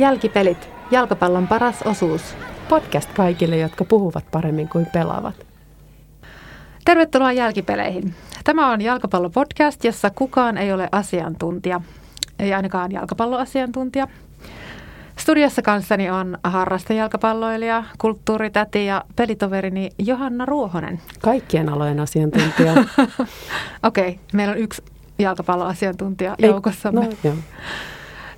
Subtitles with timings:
[0.00, 0.68] Jälkipelit.
[0.90, 2.36] Jalkapallon paras osuus.
[2.68, 5.34] Podcast kaikille, jotka puhuvat paremmin kuin pelaavat.
[6.84, 8.14] Tervetuloa Jälkipeleihin.
[8.44, 11.80] Tämä on jalkapallopodcast, jossa kukaan ei ole asiantuntija.
[12.38, 14.06] Ei ainakaan jalkapalloasiantuntija.
[15.16, 21.00] Studiossa kanssani on harrastajalkapalloilija, kulttuuritäti ja pelitoverini Johanna Ruohonen.
[21.20, 22.72] Kaikkien alojen asiantuntija.
[23.82, 24.82] Okei, okay, meillä on yksi
[25.18, 27.00] jalkapalloasiantuntija joukossamme.
[27.00, 27.34] No, joo.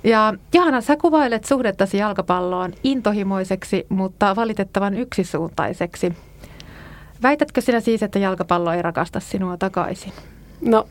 [0.03, 6.13] Ja Johanna, sä kuvailet suhdettasi jalkapalloon intohimoiseksi, mutta valitettavan yksisuuntaiseksi.
[7.23, 10.13] Väitätkö sinä siis, että jalkapallo ei rakasta sinua takaisin?
[10.61, 10.87] No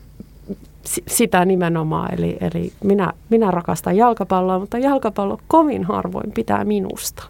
[1.09, 7.23] sitä nimenomaan, eli, eli minä, minä rakastan jalkapalloa, mutta jalkapallo kovin harvoin pitää minusta.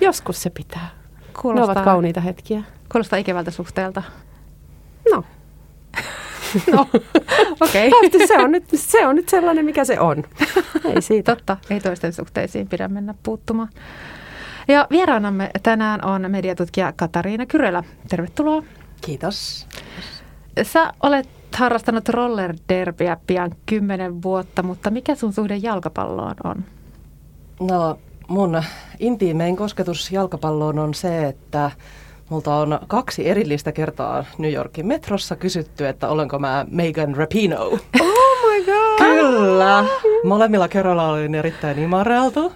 [0.00, 0.88] Joskus se pitää.
[1.42, 2.62] Kuulostaa, ne ovat kauniita hetkiä.
[2.92, 4.02] Kuulostaa ikävältä suhteelta.
[5.12, 5.24] No.
[6.72, 6.86] No,
[7.60, 7.88] okei.
[7.88, 8.26] Okay.
[8.26, 10.24] se, on nyt, se on nyt sellainen, mikä se on.
[10.94, 11.36] Ei siitä.
[11.36, 13.68] Totta, ei toisten suhteisiin pidä mennä puuttumaan.
[14.68, 17.84] Ja vieraanamme tänään on mediatutkija Katariina Kyrölä.
[18.08, 18.62] Tervetuloa.
[19.00, 19.66] Kiitos.
[20.62, 26.64] Sä olet harrastanut roller derbyä pian kymmenen vuotta, mutta mikä sun suhde jalkapalloon on?
[27.60, 28.62] No mun
[28.98, 31.70] intiimein kosketus jalkapalloon on se, että
[32.30, 37.64] multa on kaksi erillistä kertaa New Yorkin metrossa kysytty, että olenko mä Megan Rapino.
[37.64, 37.78] Oh
[38.48, 38.98] my god!
[38.98, 39.84] Kyllä!
[40.24, 42.52] Molemmilla kerralla olin erittäin imareltu.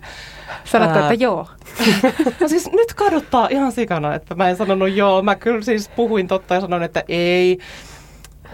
[0.64, 1.46] Sanotko, että joo?
[2.40, 5.22] no siis nyt kaduttaa ihan sikana, että mä en sanonut joo.
[5.22, 7.58] Mä kyllä siis puhuin totta ja sanoin, että ei.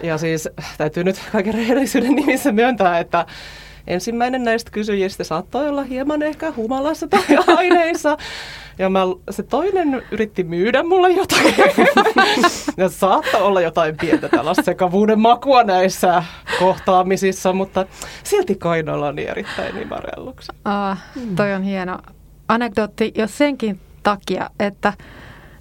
[0.03, 0.49] Ja siis
[0.79, 3.27] täytyy nyt kaiken rehellisyyden nimissä myöntää, että
[3.91, 7.23] ensimmäinen näistä kysyjistä saattoi olla hieman ehkä humalassa tai
[7.57, 8.17] aineissa.
[8.79, 11.55] Ja mä, se toinen yritti myydä mulle jotakin.
[12.77, 16.25] ja saattoi olla jotain pientä tällaista sekavuuden makua näissä
[16.59, 17.87] kohtaamisissa, mutta
[18.25, 20.53] silti kainolani erittäin imarelluksi.
[20.65, 21.03] Ah,
[21.37, 21.99] toi on hieno
[22.49, 24.93] anekdootti, jos senkin takia, että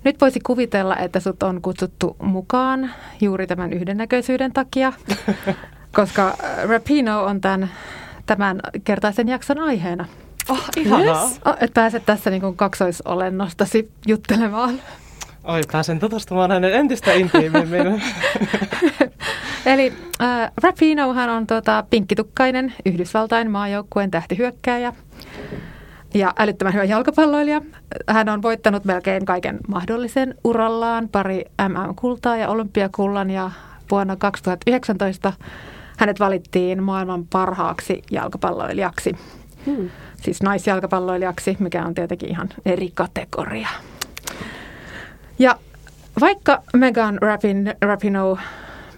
[0.04, 2.92] nyt voisi kuvitella, että sut on kutsuttu mukaan
[3.22, 4.94] juuri tämän yhdennäköisyyden takia,
[5.96, 6.38] koska
[6.70, 7.70] Rapino on tämän,
[8.30, 10.06] tämän kertaisen jakson aiheena.
[10.50, 11.24] Oh, ihanaa.
[11.24, 11.42] Yes.
[11.46, 14.82] Oh, että pääset tässä niin kaksoisolennostasi juttelemaan.
[15.44, 18.02] Oi, pääsen tutustumaan hänen entistä intiimimmin.
[19.66, 24.94] Eli äh, Rapinohan on tuota, pinkkitukkainen Yhdysvaltain maajoukkueen tähtihyökkääjä
[26.14, 27.62] ja älyttömän hyvä jalkapalloilija.
[28.08, 33.52] Hän on voittanut melkein kaiken mahdollisen urallaan, pari MM-kultaa ja olympiakullan ja
[33.92, 35.34] vuonna 2019
[36.00, 39.16] hänet valittiin maailman parhaaksi jalkapalloilijaksi.
[39.66, 39.90] Hmm.
[40.22, 43.68] Siis naisjalkapalloilijaksi, mikä on tietenkin ihan eri kategoria.
[45.40, 45.56] Ja
[46.20, 48.38] vaikka Megan Rapin, Rapino,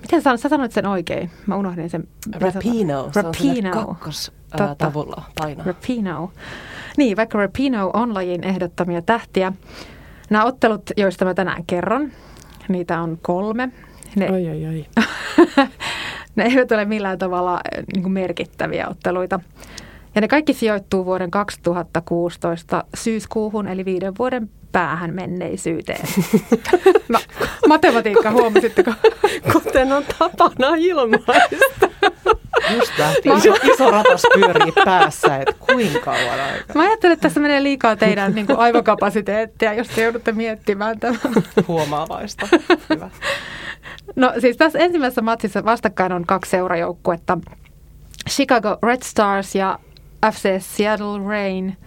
[0.01, 1.31] miten sä, sä sanoit sen oikein?
[1.47, 2.07] Mä unohdin sen.
[2.33, 3.73] Rapino, Rapino.
[3.73, 4.31] se on kakkos
[4.77, 5.63] tavulla paino.
[5.63, 6.31] Rapino.
[6.97, 9.53] Niin, vaikka Rapino on lajin ehdottamia tähtiä.
[10.29, 12.11] Nämä ottelut, joista mä tänään kerron,
[12.67, 13.69] niitä on kolme.
[14.15, 14.85] Ne, oi, oi, oi.
[16.35, 19.39] Ne eivät ole millään tavalla eh, niin kuin merkittäviä otteluita.
[20.15, 26.07] Ja ne kaikki sijoittuu vuoden 2016 syyskuuhun, eli viiden vuoden päähän menneisyyteen.
[27.09, 27.19] no,
[27.67, 28.93] matematiikka, huomasitteko?
[29.53, 31.33] Kuten on tapana ilmaista.
[32.75, 33.29] Just lähti.
[33.37, 36.75] Iso, iso ratas pyörii päässä, että kuinka kauan aikaa.
[36.75, 41.19] Mä ajattelen, että tässä menee liikaa teidän niin kuin aivokapasiteettia, jos te joudutte miettimään tämän.
[41.67, 42.47] Huomaavaista.
[42.89, 43.09] Hyvä.
[44.15, 47.37] No siis tässä ensimmäisessä matsissa vastakkain on kaksi seurajoukkuetta.
[48.29, 49.79] Chicago Red Stars ja
[50.31, 51.77] FC Seattle Rain.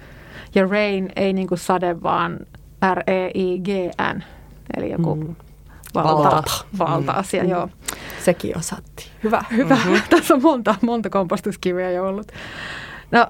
[0.55, 2.39] Ja Rain ei niin kuin sade, vaan
[2.95, 4.23] R-E-I-G-N.
[4.77, 5.35] Eli joku mm.
[5.95, 6.51] valta, valta.
[6.79, 7.51] valta-asia, mm.
[7.51, 7.69] joo.
[8.25, 9.09] Sekin osattiin.
[9.25, 9.75] Hyvä, hyvä.
[9.75, 10.01] Mm-hmm.
[10.11, 12.33] Tässä on monta, monta kompostuskiviä jo ollut.
[13.11, 13.27] No,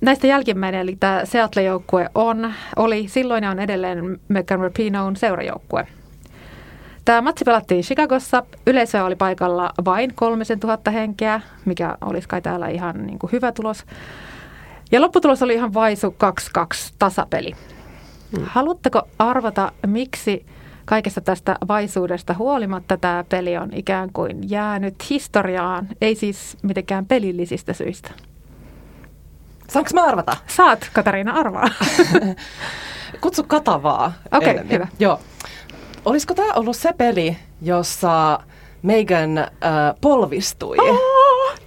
[0.00, 5.86] näistä jälkimmäinen, eli tämä Seattle-joukkue on, oli silloin ja on edelleen Megan Rapinoon seurajoukkue.
[7.06, 8.42] Tämä matsi pelattiin Chicagossa.
[8.66, 13.84] Yleisöä oli paikalla vain 3000 henkeä, mikä olisi kai täällä ihan niin kuin hyvä tulos.
[14.92, 16.16] Ja lopputulos oli ihan vaisu
[16.58, 17.52] 2-2 tasapeli.
[18.36, 18.44] Hmm.
[18.46, 20.46] Haluatteko arvata, miksi
[20.84, 27.72] kaikesta tästä vaisuudesta huolimatta tämä peli on ikään kuin jäänyt historiaan, ei siis mitenkään pelillisistä
[27.72, 28.10] syistä?
[29.68, 30.36] Saanko mä arvata?
[30.46, 31.68] Saat, Katariina, arvaa.
[33.20, 34.12] Kutsu Katavaa.
[34.32, 34.74] Okei, ennemmin.
[34.74, 34.88] hyvä.
[34.98, 35.20] Joo.
[36.06, 38.38] Olisiko tämä ollut se peli, jossa
[38.82, 39.48] Megan äh,
[40.00, 40.76] polvistui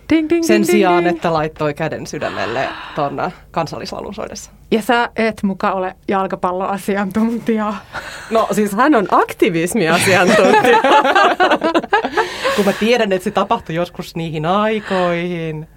[0.09, 1.15] Ding, ding, sen ding, sijaan, ding.
[1.15, 4.51] että laittoi käden sydämelle tuon kansallislaulun soidessa?
[4.71, 7.73] Ja sä et muka ole jalkapalloasiantuntija.
[8.29, 10.77] No siis Hän on aktivismiasiantuntija.
[12.55, 15.67] kun mä tiedän, että se tapahtui joskus niihin aikoihin.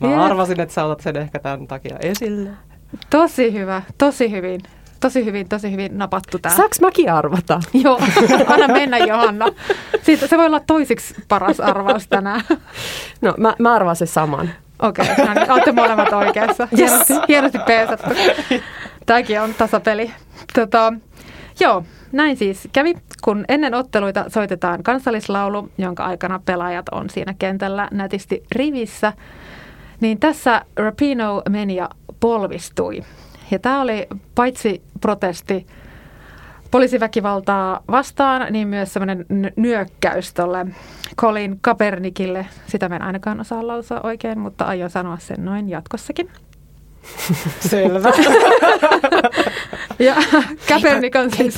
[0.00, 0.18] Mä Jep.
[0.18, 2.50] arvasin, että sä otat sen ehkä tämän takia esille.
[3.10, 4.60] Tosi hyvä, tosi hyvin.
[5.00, 6.56] Tosi hyvin, tosi hyvin napattu tää.
[6.56, 7.60] Saaks mäkin arvata?
[7.84, 8.00] Joo,
[8.46, 9.46] anna mennä Johanna.
[10.02, 12.40] Siitä, se voi olla toisiksi paras arvaus tänään.
[13.20, 14.50] No mä, mä arvasin saman.
[14.82, 16.68] Okei, okay, no niin, olette molemmat oikeassa.
[16.76, 18.10] Hienosti, hienosti peesattu.
[19.06, 20.10] Tämäkin on tasapeli.
[20.54, 20.92] Tota,
[21.60, 27.88] joo, näin siis kävi, kun ennen otteluita soitetaan kansallislaulu, jonka aikana pelaajat on siinä kentällä
[27.92, 29.12] nätisti rivissä,
[30.00, 31.88] niin tässä Rapino meni ja
[32.20, 33.02] polvistui.
[33.50, 35.66] Ja tämä oli paitsi protesti
[36.70, 40.66] poliisiväkivaltaa vastaan, niin myös semmoinen nyökkäys tuolle
[41.16, 42.46] Colin Kaepernickille.
[42.66, 46.30] Sitä mä en ainakaan osaa lausua oikein, mutta aion sanoa sen noin jatkossakin.
[47.70, 48.12] Selvä.
[49.98, 50.14] Ja
[50.68, 51.56] Kaepernick on siis...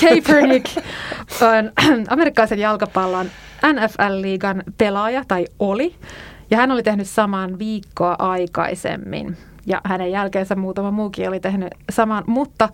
[0.00, 0.66] Kaepernick
[1.40, 1.72] on
[2.08, 3.26] amerikkalaisen jalkapallon
[3.62, 5.94] NFL-liigan pelaaja, tai oli.
[6.50, 9.36] Ja hän oli tehnyt saman viikkoa aikaisemmin.
[9.66, 12.68] Ja hänen jälkeensä muutama muukin oli tehnyt saman, mutta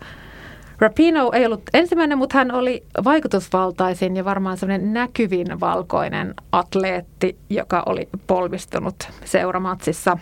[0.79, 7.83] Rapino ei ollut ensimmäinen, mutta hän oli vaikutusvaltaisin ja varmaan semmoinen näkyvin valkoinen atleetti, joka
[7.85, 8.95] oli polvistunut
[9.25, 10.17] seuramatsissa.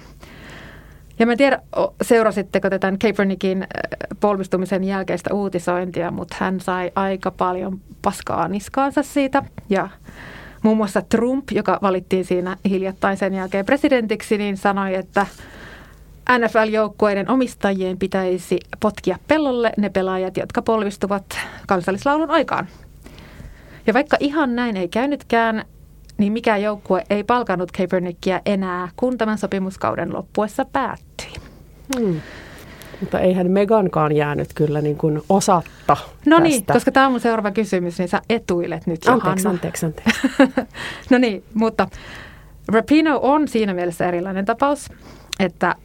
[1.20, 1.62] Ja mä en tiedä,
[2.02, 3.68] seurasitteko te tämän Kaepernickin
[4.20, 9.44] polvistumisen jälkeistä uutisointia, mutta hän sai aika paljon paskaa niskaansa siitä.
[9.70, 9.90] Ja
[10.64, 15.28] muun muassa Trump, joka valittiin siinä hiljattain sen jälkeen presidentiksi, niin sanoi, että
[16.30, 21.26] NFL-joukkueiden omistajien pitäisi potkia pellolle ne pelaajat, jotka polvistuvat
[21.68, 22.68] kansallislaulun aikaan.
[23.88, 25.66] Ja vaikka ihan näin ei käynytkään,
[26.18, 31.34] niin mikään joukkue ei palkannut Kaepernickia enää, kun tämän sopimuskauden loppuessa päättyi.
[32.00, 32.22] Hmm.
[33.00, 37.52] Mutta eihän Megankaan jäänyt kyllä niin kuin osatta No niin, koska tämä on mun seuraava
[37.52, 39.50] kysymys, niin sä etuilet nyt Anteeksi, Johanna.
[39.50, 40.28] anteeksi, anteeksi.
[41.12, 41.88] no niin, mutta
[42.68, 44.90] Rapino on siinä mielessä erilainen tapaus,
[45.40, 45.76] että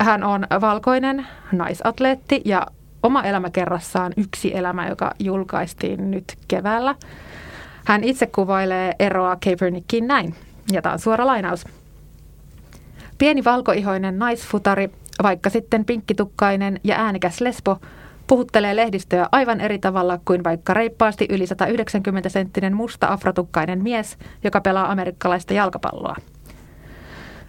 [0.00, 2.66] hän on valkoinen naisatleetti ja
[3.02, 6.94] oma elämäkerrassaan yksi elämä, joka julkaistiin nyt keväällä.
[7.86, 10.34] Hän itse kuvailee eroa Kaepernickiin näin,
[10.72, 11.64] ja tämä on suora lainaus.
[13.18, 14.90] Pieni valkoihoinen naisfutari,
[15.22, 17.78] vaikka sitten pinkkitukkainen ja äänekäs lesbo,
[18.26, 24.90] puhuttelee lehdistöä aivan eri tavalla kuin vaikka reippaasti yli 190-senttinen musta afrotukkainen mies, joka pelaa
[24.90, 26.16] amerikkalaista jalkapalloa.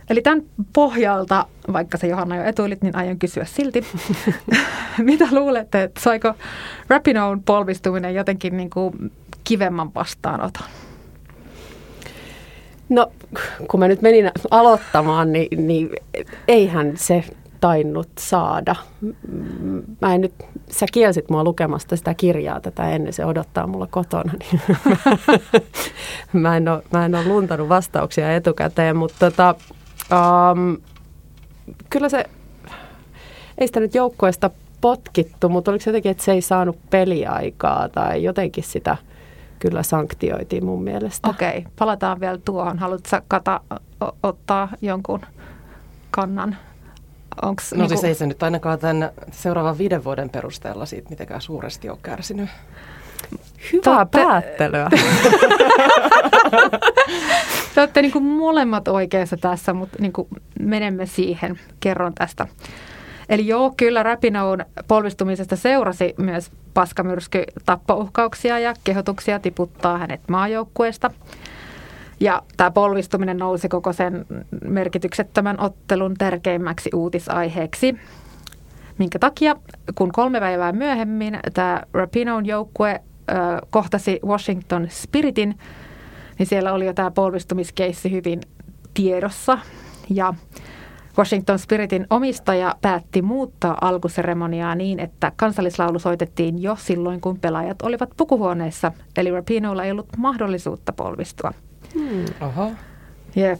[0.09, 0.43] Eli tämän
[0.73, 3.85] pohjalta, vaikka se Johanna jo etuilit, niin aion kysyä silti.
[4.97, 6.33] Mitä luulette, että saiko
[6.87, 9.11] Rapinoon polvistuminen jotenkin niin kuin
[9.43, 10.67] kivemman vastaanoton?
[12.89, 13.11] No,
[13.67, 15.89] kun mä nyt menin aloittamaan, niin, niin
[16.47, 17.23] eihän se
[17.59, 18.75] tainnut saada.
[20.01, 20.33] Mä en nyt,
[20.69, 24.33] sä kielsit mua lukemasta sitä kirjaa tätä ennen, se odottaa mulla kotona.
[24.39, 24.61] Niin
[26.43, 29.55] mä, en ole, mä en ole luntanut vastauksia etukäteen, mutta tota,
[30.11, 30.77] um,
[31.89, 32.25] kyllä se,
[33.57, 34.49] ei sitä nyt joukkueesta
[34.81, 38.97] potkittu, mutta oliko se jotenkin, että se ei saanut peliaikaa tai jotenkin sitä
[39.59, 41.29] kyllä sanktioitiin mun mielestä.
[41.29, 42.79] Okei, palataan vielä tuohon.
[42.79, 43.61] Haluatko Kata
[44.23, 45.21] ottaa jonkun
[46.11, 46.57] kannan?
[47.41, 51.89] Onks No siis ei se nyt ainakaan tämän seuraavan viiden vuoden perusteella siitä mitenkään suuresti
[51.89, 52.49] ole kärsinyt.
[53.73, 54.89] Hyvää Totte- päättelyä.
[57.75, 60.27] Te olette niin kuin molemmat oikeassa tässä, mutta niin kuin
[60.59, 61.59] menemme siihen.
[61.79, 62.47] Kerron tästä.
[63.29, 71.11] Eli joo, kyllä Rapinoon polvistumisesta seurasi myös paskamyrsky tappouhkauksia ja kehotuksia tiputtaa hänet maajoukkueesta.
[72.19, 74.25] Ja tämä polvistuminen nousi koko sen
[74.63, 77.95] merkityksettömän ottelun tärkeimmäksi uutisaiheeksi.
[78.97, 79.55] Minkä takia,
[79.95, 83.01] kun kolme päivää myöhemmin tämä Rapinon joukkue
[83.69, 85.59] kohtasi Washington Spiritin,
[86.39, 88.41] niin siellä oli jo tämä polvistumiskeissi hyvin
[88.93, 89.57] tiedossa.
[90.09, 90.33] Ja
[91.17, 98.09] Washington Spiritin omistaja päätti muuttaa alkuseremoniaa niin, että kansallislaulu soitettiin jo silloin, kun pelaajat olivat
[98.17, 101.51] pukuhuoneessa, eli Rapinoilla ei ollut mahdollisuutta polvistua.
[101.93, 102.25] Hmm.
[102.41, 102.71] Oho.
[103.35, 103.59] Jep.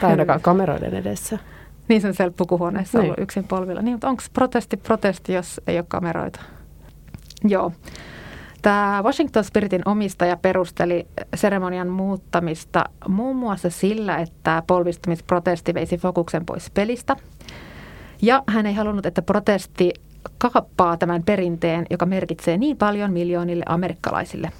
[0.00, 1.38] Tai ainakaan kameroiden edessä.
[1.88, 3.04] Niin se on siellä pukuhuoneessa Niin.
[3.04, 3.82] ollut yksin polvilla.
[3.82, 6.40] Niin, mutta onko protesti protesti, jos ei ole kameroita?
[7.44, 7.72] Joo.
[8.66, 16.70] Tämä Washington Spiritin omistaja perusteli seremonian muuttamista muun muassa sillä, että polvistumisprotesti veisi fokuksen pois
[16.70, 17.16] pelistä.
[18.22, 19.92] Ja hän ei halunnut, että protesti
[20.38, 24.50] kaappaa tämän perinteen, joka merkitsee niin paljon miljoonille amerikkalaisille.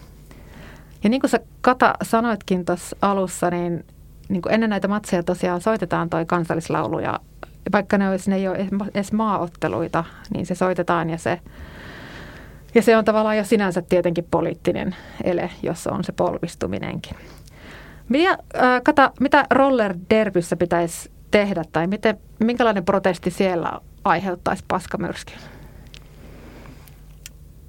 [1.04, 3.84] Ja niin kuin sä Kata sanoitkin tuossa alussa, niin,
[4.28, 7.20] niin kuin ennen näitä matseja tosiaan soitetaan toi kansallislaulu ja
[7.72, 11.40] vaikka ne, olisi, ne ei ole edes maaotteluita, niin se soitetaan ja se,
[12.76, 17.16] ja se on tavallaan jo sinänsä tietenkin poliittinen ele, jos on se polvistuminenkin.
[18.08, 25.38] Mitä, äh, Kata, mitä roller derbyssä pitäisi tehdä tai miten, minkälainen protesti siellä aiheuttaisi paskamyrskyn?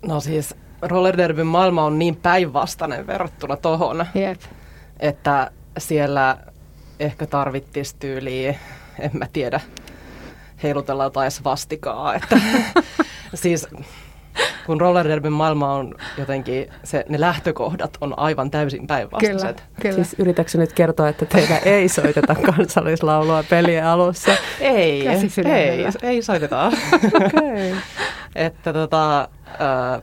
[0.08, 4.42] No siis rollerderbyn maailma on niin päinvastainen verrattuna tohon, Jep.
[5.00, 6.38] että siellä
[7.00, 8.56] ehkä tarvittisi tyyliä,
[9.00, 9.60] en mä tiedä,
[10.64, 12.16] heilutella jotain vastikaa.
[12.16, 12.40] Että,
[13.34, 13.68] siis
[14.68, 19.58] kun rollerderbyn maailma on jotenkin, se, ne lähtökohdat on aivan täysin päinvastaiset.
[19.58, 19.96] Kyllä, kyllä.
[19.96, 24.32] Siis yritätkö nyt kertoa, että teillä ei soiteta kansallislaulua pelien alussa?
[24.60, 25.08] Ei,
[25.46, 26.72] ei, ei soiteta.
[27.08, 27.76] Okay.
[28.36, 30.02] että tota, äh,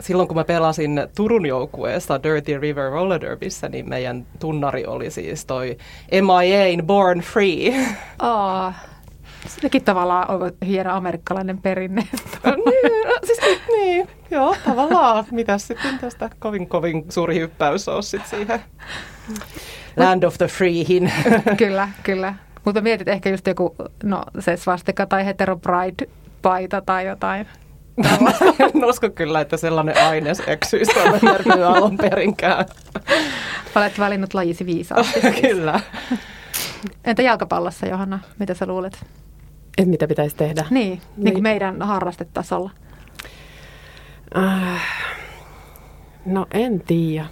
[0.00, 5.46] silloin kun mä pelasin Turun joukkueessa Dirty River Roller Derbyssä, niin meidän tunnari oli siis
[5.46, 5.76] toi
[6.10, 7.74] MIA Born Free.
[8.18, 8.74] Aa,
[9.46, 12.02] sekin tavallaan on hieno amerikkalainen perinne.
[12.44, 13.40] niin, no, siis,
[13.76, 15.24] niin, joo, tavallaan.
[15.30, 18.60] Mitäs sitten tästä kovin kovin suuri hyppäys on sit siihen
[19.96, 21.12] Land of the Freehin.
[21.56, 22.34] kyllä, kyllä.
[22.64, 26.10] Mutta mietit ehkä just joku, no se svastika tai hetero pride
[26.42, 27.46] paita tai jotain.
[28.74, 32.66] en usko kyllä, että sellainen aines eksyisi tuolla järkyä alun perinkään.
[33.76, 35.20] Olet valinnut lajisi viisaasti.
[35.40, 35.80] kyllä.
[37.04, 38.18] Entä jalkapallossa, Johanna?
[38.38, 39.06] Mitä sä luulet?
[39.78, 40.64] Et mitä pitäisi tehdä?
[40.70, 41.32] Niin, niin, Niin.
[41.34, 42.70] kuin meidän harrastetasolla.
[44.38, 44.82] Äh,
[46.26, 47.26] no en tiedä.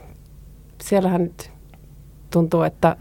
[0.83, 1.51] Siellähän nyt
[2.33, 2.97] tuntuu, että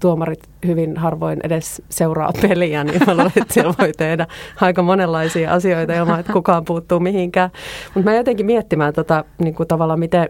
[0.00, 4.26] tuomarit hyvin harvoin edes seuraa peliä, niin mä luulen, että siellä voi tehdä
[4.60, 7.50] aika monenlaisia asioita ilman, että kukaan puuttuu mihinkään.
[7.94, 10.28] Mutta mä jotenkin miettimään tota, niin kuin tavallaan, miten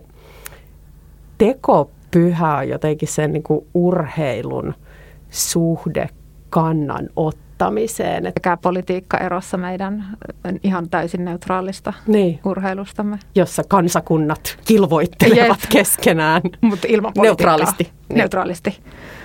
[1.38, 4.74] tekopyhä on jotenkin sen niin kuin urheilun
[5.30, 6.08] suhde
[6.50, 7.08] kannan
[7.60, 8.26] ottamiseen.
[8.26, 10.04] Et, Sekä politiikka erossa meidän
[10.64, 13.18] ihan täysin neutraalista niin, urheilustamme.
[13.34, 15.70] jossa kansakunnat kilvoittelevat Jep.
[15.70, 16.42] keskenään.
[16.60, 17.56] Mutta ilman politiikkaa.
[17.56, 17.90] Neutraalisti.
[18.08, 18.70] Neutraalisti.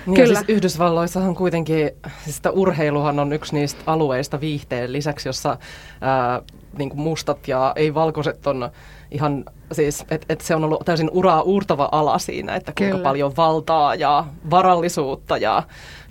[0.06, 0.34] Niin Kyllä.
[0.34, 1.90] Siis Yhdysvalloissahan kuitenkin,
[2.24, 5.56] siis sitä urheiluhan on yksi niistä alueista viihteen lisäksi, jossa
[6.00, 6.42] ää,
[6.78, 8.70] niin kuin mustat ja ei-valkoiset on
[9.10, 13.08] ihan, siis että et se on ollut täysin uraa uurtava ala siinä, että kuinka Kyllä.
[13.08, 15.62] paljon valtaa ja varallisuutta ja,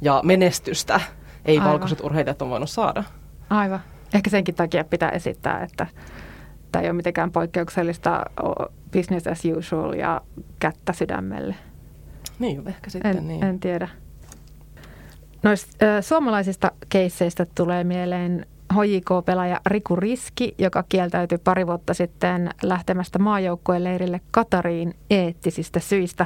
[0.01, 0.99] ja menestystä
[1.45, 2.11] ei-valkoiset Aivan.
[2.11, 3.03] urheilijat on voinut saada.
[3.49, 3.79] Aivan.
[4.13, 5.87] Ehkä senkin takia pitää esittää, että
[6.71, 8.25] tämä ei ole mitenkään poikkeuksellista
[8.93, 10.21] business as usual ja
[10.59, 11.55] kättä sydämelle.
[12.39, 13.43] Niin, ehkä sitten En, niin.
[13.43, 13.87] en tiedä.
[15.43, 23.83] Noista suomalaisista keisseistä tulee mieleen HJK-pelaaja Riku Riski, joka kieltäytyi pari vuotta sitten lähtemästä maajoukkueen
[23.83, 26.25] leirille Katariin eettisistä syistä.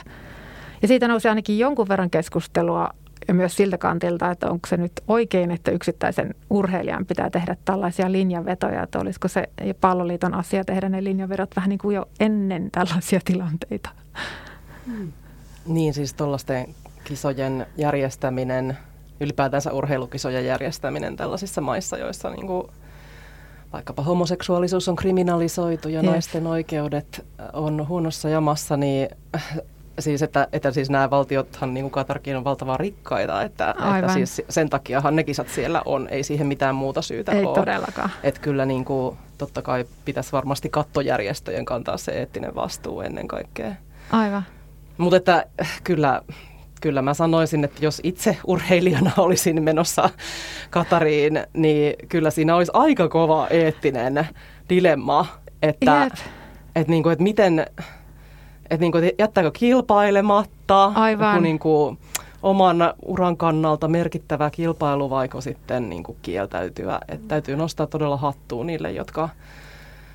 [0.82, 2.90] Ja siitä nousi ainakin jonkun verran keskustelua
[3.28, 8.12] ja myös siltä kantilta, että onko se nyt oikein, että yksittäisen urheilijan pitää tehdä tällaisia
[8.12, 9.50] linjanvetoja, että olisiko se
[9.82, 13.90] palloliiton asia tehdä ne linjanvedot vähän niin kuin jo ennen tällaisia tilanteita.
[15.66, 18.78] Niin siis tuollaisten kisojen järjestäminen,
[19.20, 22.68] ylipäätänsä urheilukisojen järjestäminen tällaisissa maissa, joissa niin kuin
[23.74, 26.12] vaikkapa homoseksuaalisuus on kriminalisoitu ja Jep.
[26.12, 29.10] naisten oikeudet on huonossa jamassa, niin
[30.02, 34.42] siis, että, että siis nämä valtiothan, niin kuin Katarkin, on valtavan rikkaita, että, että siis
[34.50, 37.56] sen takiahan ne kisat siellä on, ei siihen mitään muuta syytä Ei ole.
[37.56, 38.10] todellakaan.
[38.24, 43.72] Että kyllä niin kuin, totta kai pitäisi varmasti kattojärjestöjen kantaa se eettinen vastuu ennen kaikkea.
[44.12, 44.44] Aivan.
[44.98, 45.46] Mutta että
[45.84, 46.22] kyllä,
[46.82, 50.10] kyllä mä sanoisin, että jos itse urheilijana olisin menossa
[50.70, 54.28] Katariin, niin kyllä siinä olisi aika kova eettinen
[54.70, 55.26] dilemma,
[55.62, 56.14] että, Jep.
[56.76, 57.66] että, niin kuin, että miten,
[58.72, 61.34] että, niin kuin, että jättääkö kilpailematta, Aivan.
[61.34, 61.98] kun niin kuin,
[62.44, 67.00] oman uran kannalta merkittävä kilpailu, vaiko sitten niin kuin kieltäytyä.
[67.08, 69.30] Että täytyy nostaa todella hattua niille, jotka,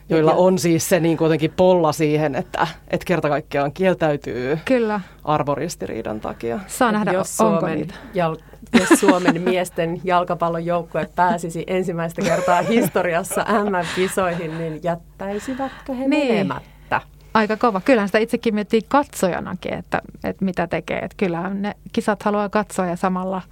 [0.09, 5.01] joilla on siis se niin kuin jotenkin polla siihen, että, että kerta kaikkiaan kieltäytyy Kyllä.
[5.25, 6.61] arvoristiriidan takia.
[6.67, 7.95] Saa nähdä, jos onko Suomen, niitä.
[8.15, 8.37] jal,
[8.81, 16.29] jos Suomen miesten jalkapallon joukkue pääsisi ensimmäistä kertaa historiassa MM-kisoihin, niin jättäisivätkö he Niin.
[16.33, 16.74] menemättä?
[17.35, 17.81] Aika kova.
[17.81, 20.99] Kyllähän sitä itsekin miettii katsojanakin, että, että mitä tekee.
[20.99, 23.43] Että kyllähän ne kisat haluaa katsoa ja samalla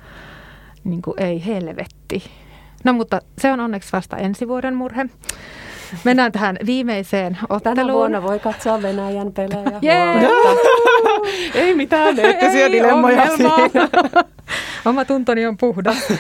[0.85, 2.31] niin kuin ei helvetti.
[2.85, 5.07] No mutta se on onneksi vasta ensi vuoden murhe.
[6.05, 7.93] Mennään tähän viimeiseen Tänä otteluun.
[7.93, 9.81] vuonna voi katsoa Venäjän pelejä.
[9.83, 10.61] Huoletta.
[11.61, 13.89] Ei mitään eettisiä dilemmoja siinä.
[14.85, 16.13] Oma tuntoni on puhdas.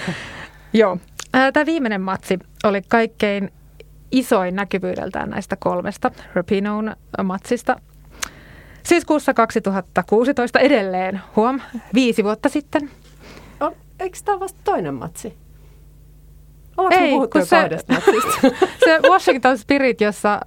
[0.73, 0.99] Joo.
[1.53, 3.53] Tämä viimeinen matsi oli kaikkein
[4.13, 7.77] isoin näkyvyydeltään näistä kolmesta Rapinon matsista.
[8.89, 11.61] Syyskuussa 2016 edelleen, huom,
[11.95, 12.91] viisi vuotta sitten.
[13.61, 15.35] On, eikö tämä vasta toinen matsi?
[16.77, 17.69] Oletko Ei, kun se,
[18.85, 20.41] se Washington Spirit, jossa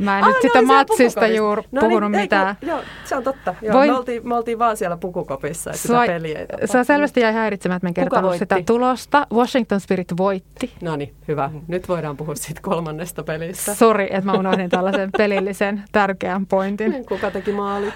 [0.00, 2.56] mä en ah, nyt no, sitä matsista juuri no, puhunut niin, mitään.
[2.62, 3.54] Ei, joo, se on totta.
[3.62, 3.90] Joo, Voin...
[3.90, 7.20] me, oltiin, me oltiin vaan siellä pukukopissa, että Sua, sitä peliä ei Se on selvästi
[7.20, 9.26] jäi häiritsemään, että me kertonut sitä tulosta.
[9.32, 10.72] Washington Spirit voitti.
[10.82, 11.50] No niin, hyvä.
[11.68, 13.74] Nyt voidaan puhua siitä kolmannesta pelistä.
[13.74, 17.06] Sori, että mä unohdin tällaisen pelillisen tärkeän pointin.
[17.06, 17.94] Kuka teki maalit?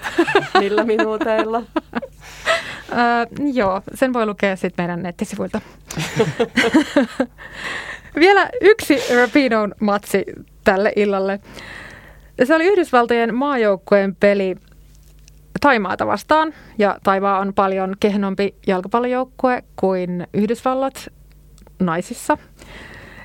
[0.59, 1.57] Millä minuuteilla?
[2.91, 5.61] Uh, joo, sen voi lukea sitten meidän nettisivuilta.
[8.19, 10.25] Vielä yksi Rapinon matsi
[10.63, 11.39] tälle illalle.
[12.43, 14.55] Se oli Yhdysvaltojen maajoukkueen peli
[15.61, 16.53] Taimaata vastaan.
[16.77, 21.07] Ja Taivaa on paljon kehnompi jalkapallojoukkue kuin Yhdysvallat
[21.79, 22.37] naisissa.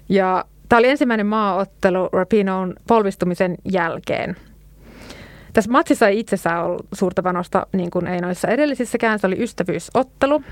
[0.09, 4.37] Ja tämä oli ensimmäinen maaottelu Rapinon polvistumisen jälkeen–
[5.52, 9.19] tässä matsissa ei itsessään ollut suurta panosta, niin kuin ei noissa edellisissäkään.
[9.19, 10.42] Se oli ystävyysottelu.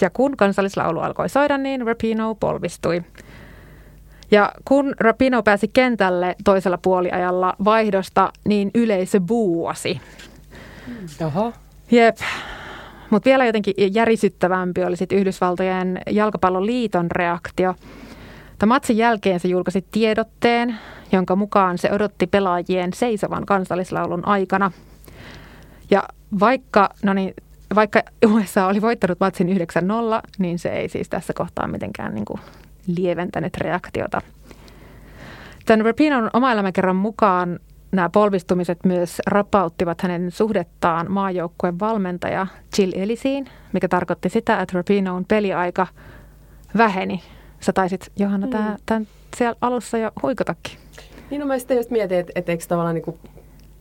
[0.00, 3.02] Ja kun kansallislaulu alkoi soida, niin Rapino polvistui.
[4.30, 10.00] Ja kun Rapino pääsi kentälle toisella puoliajalla vaihdosta, niin yleisö buuasi.
[11.24, 11.52] Oho.
[11.90, 12.16] Jep.
[13.10, 17.74] Mutta vielä jotenkin järisyttävämpi oli sitten Yhdysvaltojen jalkapalloliiton reaktio.
[18.58, 20.76] Tämän matsin jälkeen se julkaisi tiedotteen,
[21.12, 24.72] jonka mukaan se odotti pelaajien seisovan kansallislaulun aikana.
[25.90, 26.02] Ja
[26.40, 27.34] vaikka, no niin,
[27.74, 28.02] vaikka
[28.32, 29.52] USA oli voittanut matsin 9-0,
[30.38, 32.40] niin se ei siis tässä kohtaa mitenkään niin kuin
[32.86, 34.20] lieventänyt reaktiota.
[35.66, 37.58] Tämän Rapinon oma elämäkerran mukaan
[37.92, 42.46] nämä polvistumiset myös rapauttivat hänen suhdettaan maajoukkueen valmentaja
[42.78, 45.86] Jill Ellisiin, mikä tarkoitti sitä, että Rapinon peliaika
[46.76, 47.22] väheni.
[47.60, 48.76] Sä taisit, Johanna, mm.
[48.86, 50.78] tämän siellä alussa jo huikotakin.
[51.30, 53.18] Niin no mä sitten just mietin, että, että eikö tavallaan niin kuin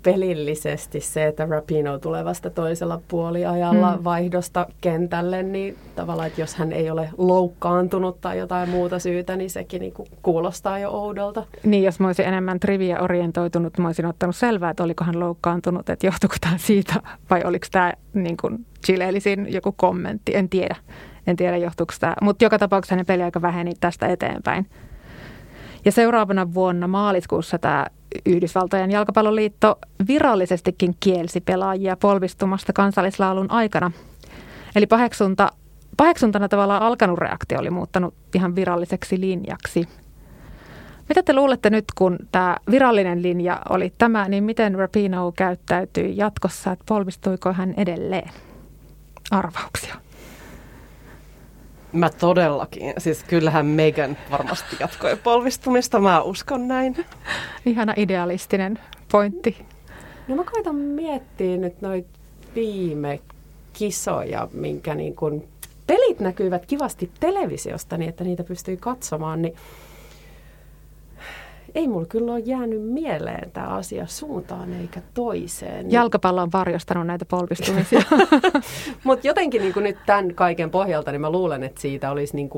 [0.05, 4.03] pelillisesti se, että Rapino tulee vasta toisella puoliajalla mm.
[4.03, 9.49] vaihdosta kentälle, niin tavallaan, että jos hän ei ole loukkaantunut tai jotain muuta syytä, niin
[9.49, 11.45] sekin niin kuin kuulostaa jo oudolta.
[11.63, 15.89] Niin, jos mä olisin enemmän trivia orientoitunut, mä olisin ottanut selvää, että oliko hän loukkaantunut,
[15.89, 16.93] että johtuiko tämä siitä
[17.29, 18.65] vai oliko tämä niin kuin
[19.47, 20.75] joku kommentti, en tiedä.
[21.27, 24.65] En tiedä johtuuko tämä, mutta joka tapauksessa hänen peliaika väheni tästä eteenpäin.
[25.85, 27.85] Ja seuraavana vuonna maaliskuussa tämä
[28.25, 33.91] Yhdysvaltojen jalkapalloliitto virallisestikin kielsi pelaajia polvistumasta kansallislaulun aikana.
[34.75, 35.51] Eli paheksunta,
[35.97, 39.87] paheksuntana tavallaan alkanut reaktio oli muuttanut ihan viralliseksi linjaksi.
[41.09, 46.71] Mitä te luulette nyt, kun tämä virallinen linja oli tämä, niin miten Rapino käyttäytyi jatkossa,
[46.71, 48.29] että polvistuiko hän edelleen?
[49.31, 50.04] Arvauksia.
[51.95, 52.93] Mä todellakin.
[52.97, 57.05] Siis kyllähän Megan varmasti jatkoi polvistumista, mä uskon näin.
[57.65, 58.79] Ihana idealistinen
[59.11, 59.65] pointti.
[60.27, 62.09] No mä koitan miettiä nyt noita
[62.55, 63.19] viime
[63.73, 65.47] kisoja, minkä niin kun
[65.87, 69.55] pelit näkyivät kivasti televisiosta niin, että niitä pystyy katsomaan, niin
[71.75, 75.91] ei mulla kyllä ole jäänyt mieleen tämä asia suuntaan eikä toiseen.
[75.91, 78.01] Jalkapallo on varjostanut näitä polvistumisia.
[79.03, 82.49] Mutta jotenkin niin nyt tämän kaiken pohjalta, niin mä luulen, että siitä olisi niin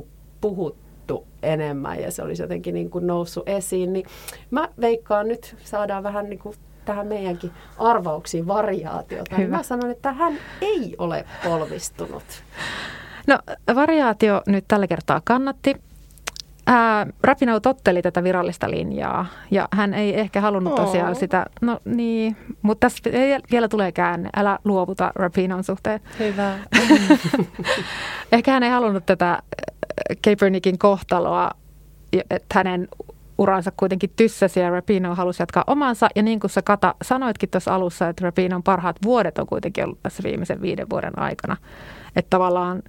[0.42, 3.94] puhuttu enemmän ja se olisi jotenkin niin noussut esiin.
[3.94, 4.06] Niin
[4.52, 9.36] mä veikkaan nyt, saadaan vähän niin kuin tähän meidänkin arvauksiin variaatiota.
[9.36, 9.38] Niin Hyvä.
[9.38, 12.24] Niin mä sanon, että hän ei ole polvistunut.
[13.28, 13.40] No
[13.76, 15.76] variaatio nyt tällä kertaa kannatti.
[16.70, 21.18] Ää, Rapinoe totteli tätä virallista linjaa ja hän ei ehkä halunnut tosiaan oh.
[21.18, 23.04] sitä, no niin, mutta tässä
[23.52, 26.00] vielä tulee käänne, älä luovuta Rapinon suhteen.
[26.20, 26.54] Hyvä.
[28.32, 29.40] ehkä hän ei halunnut tätä
[30.24, 31.52] Kaepernickin kohtaloa,
[32.30, 32.88] että hänen
[33.38, 36.10] uransa kuitenkin tyssäsi ja Rapino halusi jatkaa omansa.
[36.16, 40.04] Ja niin kuin sä Kata sanoitkin tuossa alussa, että Rapinon parhaat vuodet on kuitenkin ollut
[40.04, 41.58] tässä viimeisen viiden vuoden aikana.
[42.16, 42.84] Että tavallaan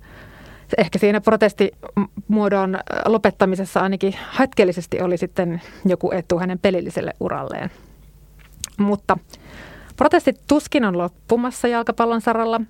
[0.79, 7.71] ehkä siinä protestimuodon lopettamisessa ainakin hetkellisesti oli sitten joku etu hänen pelilliselle uralleen.
[8.79, 9.19] Mutta
[9.97, 12.61] protestit tuskin on loppumassa jalkapallon saralla.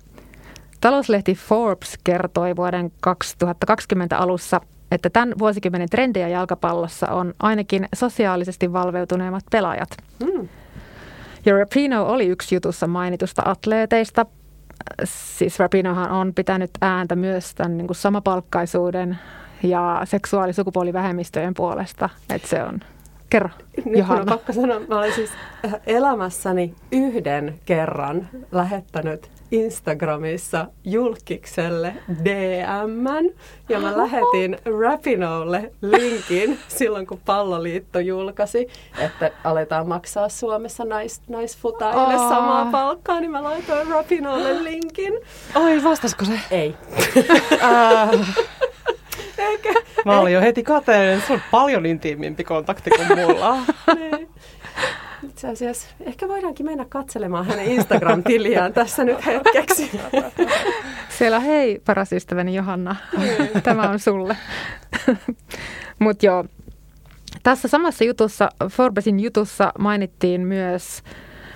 [0.81, 9.43] Talouslehti Forbes kertoi vuoden 2020 alussa, että tämän vuosikymmenen trendejä jalkapallossa on ainakin sosiaalisesti valveutuneemmat
[9.51, 9.89] pelaajat.
[10.19, 10.47] Mm.
[11.45, 14.25] Ja Rapino oli yksi jutussa mainitusta atleeteista–
[15.03, 19.17] siis Rapinohan on pitänyt ääntä myös tämän niin kuin samapalkkaisuuden
[19.63, 22.79] ja seksuaali- sukupuolivähemmistöjen puolesta, että se on
[23.29, 23.49] Kerro,
[23.85, 24.25] Nyt Johanna.
[24.25, 25.31] pakko sanoa, mä olen siis
[25.87, 33.29] elämässäni yhden kerran lähettänyt Instagramissa julkikselle DM
[33.69, 38.67] ja mä lähetin Rapinolle linkin silloin, kun Palloliitto julkaisi,
[38.99, 42.29] että aletaan maksaa Suomessa nais, naisfutaille oh.
[42.29, 45.13] samaa palkkaa, niin mä laitoin Rapinolle linkin.
[45.55, 46.39] Ai, vastasko se?
[46.51, 46.75] Ei.
[49.37, 49.73] Eikä.
[50.05, 51.23] Mä olin jo heti kateellinen.
[51.27, 53.57] Se on paljon intiimimpi kontakti kuin mulla.
[53.99, 54.18] niin.
[55.39, 59.91] Itse asiassa ehkä voidaankin mennä katselemaan hänen Instagram-tiliään tässä nyt hetkeksi.
[61.17, 62.95] Siellä hei paras ystäväni Johanna,
[63.63, 64.37] tämä on sulle.
[65.99, 66.45] Mutta joo,
[67.43, 71.03] tässä samassa jutussa, Forbesin jutussa mainittiin myös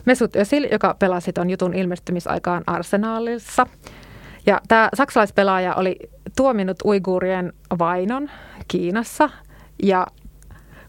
[0.06, 3.67] Mesut Özil, joka pelasi tuon jutun ilmestymisaikaan Arsenaalissa.
[4.46, 6.00] Ja tämä saksalaispelaaja oli
[6.36, 8.30] tuominut uiguurien vainon
[8.67, 9.30] Kiinassa
[9.84, 10.08] ja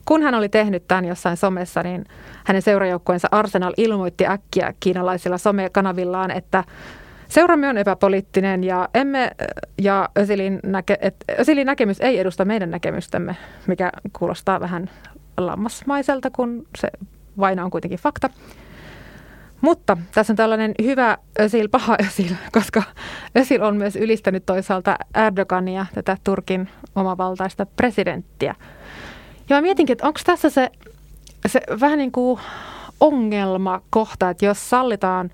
[0.05, 2.05] kun hän oli tehnyt tämän jossain somessa, niin
[2.45, 6.65] hänen seurajoukkueensa Arsenal ilmoitti äkkiä kiinalaisilla somekanavillaan, että
[7.29, 9.31] Seuramme on epäpoliittinen ja, emme,
[9.79, 13.37] ja Ösilin, näke, et, Ösilin näkemys ei edusta meidän näkemystämme,
[13.67, 14.91] mikä kuulostaa vähän
[15.37, 16.89] lammasmaiselta, kun se
[17.39, 18.31] vaina on kuitenkin fakta.
[19.61, 22.83] Mutta tässä on tällainen hyvä Ösil, paha Ösil, koska
[23.39, 28.55] Ösil on myös ylistänyt toisaalta Erdogania, tätä Turkin omavaltaista presidenttiä.
[29.49, 30.71] Ja mä mietinkin, että onko tässä se,
[31.47, 32.41] se vähän niin kuin
[33.01, 35.31] ongelmakohta, että jos sallitaan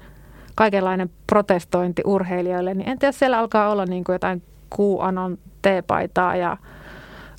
[0.55, 6.57] kaikenlainen protestointi urheilijoille, niin entä jos siellä alkaa olla niin kuin jotain kuuanon teepaitaa ja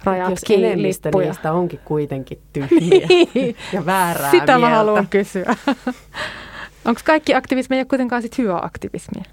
[0.03, 1.09] rajat jos kiinni niistä
[1.51, 3.55] onkin kuitenkin tyhmiä niin.
[3.73, 4.59] ja väärää Sitä mieltä.
[4.59, 5.55] mä haluan kysyä.
[6.85, 9.23] Onko kaikki aktivismi ei kuitenkaan sit hyvä aktivismia?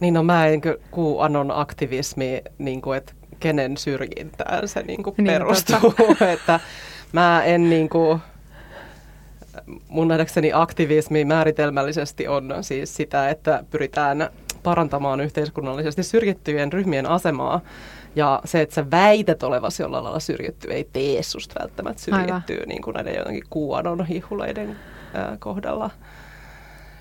[0.00, 5.26] Niin no mä en kuuanon aktivismi, niin kuin, että kenen syrjintään se niin kuin niin,
[5.26, 5.94] perustuu.
[6.34, 6.60] että
[7.12, 8.20] mä en niin kuin,
[9.88, 14.30] mun nähdäkseni aktivismi määritelmällisesti on siis sitä, että pyritään
[14.62, 17.60] parantamaan yhteiskunnallisesti syrjittyjen ryhmien asemaa.
[18.16, 22.82] Ja se, että sä väität olevasi jollain lailla syrjitty, ei tee susta välttämättä syrjittyä niin
[22.82, 24.76] kuin näiden jotenkin kuuanon hihuleiden
[25.14, 25.90] ää, kohdalla.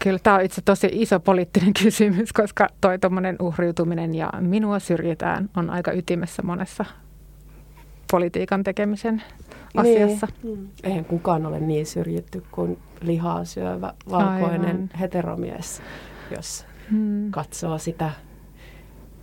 [0.03, 5.49] Kyllä tämä on itse tosi iso poliittinen kysymys, koska toi tuommoinen uhriutuminen ja minua syrjitään
[5.57, 6.85] on aika ytimessä monessa
[8.11, 9.23] politiikan tekemisen
[9.77, 10.27] asiassa.
[10.43, 10.69] Niin.
[10.83, 14.89] Eihän kukaan ole niin syrjitty kuin lihaa syövä valkoinen Aivan.
[14.99, 15.81] heteromies,
[16.35, 17.31] jos mm.
[17.31, 18.11] katsoo sitä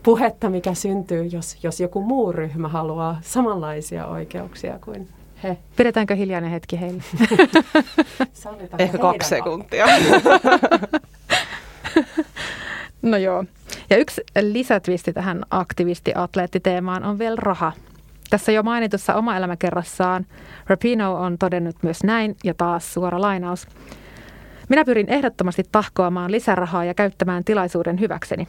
[0.02, 5.08] puhetta, mikä syntyy, jos, jos joku muu ryhmä haluaa samanlaisia oikeuksia kuin
[5.42, 5.59] he.
[5.77, 7.03] Pidetäänkö hiljainen hetki heille?
[8.79, 9.87] Ehkä kaksi sekuntia.
[13.03, 13.44] no joo.
[13.90, 17.72] Ja yksi lisätvisti tähän aktivisti-atleettiteemaan on vielä raha.
[18.31, 20.27] Tässä jo mainitussa oma elämäkerrassaan
[20.66, 23.66] Rapino on todennut myös näin, ja taas suora lainaus.
[24.68, 28.48] Minä pyrin ehdottomasti tahkoamaan lisärahaa ja käyttämään tilaisuuden hyväkseni.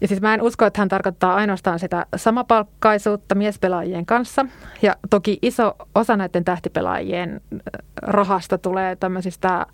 [0.00, 4.46] Ja siis mä en usko, että hän tarkoittaa ainoastaan sitä samapalkkaisuutta miespelaajien kanssa.
[4.82, 7.58] Ja toki iso osa näiden tähtipelaajien äh,
[8.02, 9.66] rahasta tulee tämmöisistä,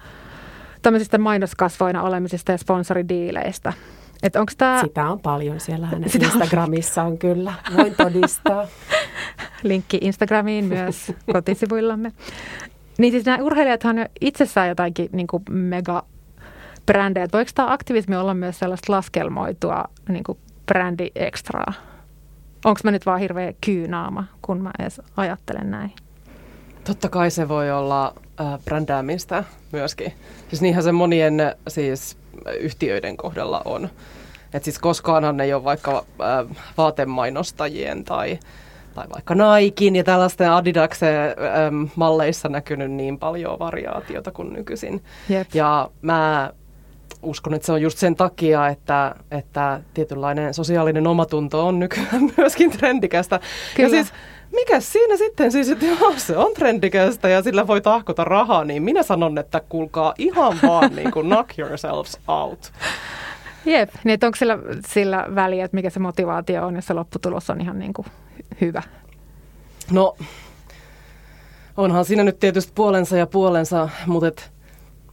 [0.82, 3.72] tämmöisistä mainoskasvoina olemisista ja sponsoridiileistä.
[4.22, 4.80] Et onks tää...
[4.80, 8.66] Sitä on paljon siellä hänen Sitä Instagramissa on kyllä, voin todistaa.
[9.62, 12.12] Linkki Instagramiin myös kotisivuillamme.
[12.98, 16.04] Niin siis nämä urheilijathan on itsessään jotakin niin kuin mega
[16.86, 17.26] brändejä.
[17.32, 21.72] Voiko tämä aktivismi olla myös sellaista laskelmoitua niin kuin brändi ekstraa?
[22.64, 25.92] Onko mä nyt vaan hirveä kyynaama, kun mä edes ajattelen näin?
[26.84, 30.12] Totta kai se voi olla äh, brändäämistä myöskin.
[30.48, 32.18] Siis niinhän se monien siis,
[32.60, 33.88] yhtiöiden kohdalla on.
[34.54, 38.38] Et siis koskaanhan ei ole vaikka äh, vaatemainostajien tai,
[38.94, 45.02] tai vaikka Naikin ja tällaisten Adidaksen ähm, malleissa näkynyt niin paljon variaatiota kuin nykyisin.
[45.28, 45.54] Jep.
[45.54, 46.50] Ja mä
[47.22, 52.70] uskon, että se on just sen takia, että, että tietynlainen sosiaalinen omatunto on nykyään myöskin
[52.70, 53.40] trendikästä.
[53.76, 53.88] Kyllä.
[53.88, 54.12] Ja siis
[54.52, 58.82] mikä siinä sitten siis, että jos se on trendikästä ja sillä voi tahkota rahaa, niin
[58.82, 62.72] minä sanon, että kuulkaa ihan vaan niin kuin knock yourselves out.
[63.64, 67.60] Jep, niin onko sillä, sillä väliä, että mikä se motivaatio on, jos se lopputulos on
[67.60, 68.06] ihan niin kuin
[68.60, 68.82] hyvä?
[69.90, 70.16] No,
[71.76, 74.52] onhan siinä nyt tietysti puolensa ja puolensa, mutta et,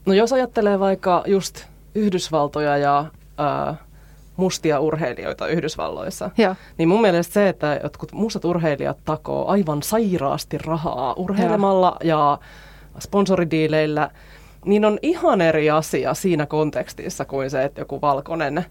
[0.05, 3.05] no jos ajattelee vaikka just Yhdysvaltoja ja
[3.37, 3.75] ää,
[4.37, 6.31] mustia urheilijoita Yhdysvalloissa.
[6.37, 6.55] Ja.
[6.77, 12.37] Niin mun mielestä se, että jotkut mustat urheilijat takoo aivan sairaasti rahaa urheilemalla ja, ja
[12.99, 14.09] sponsoridiileillä,
[14.65, 18.65] niin on ihan eri asia siinä kontekstissa kuin se, että joku valkoinen